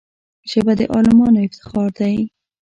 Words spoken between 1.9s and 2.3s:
دی